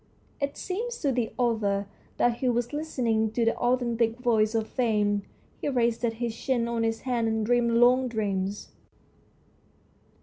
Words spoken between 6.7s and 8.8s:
his hand and dreamed long dreams.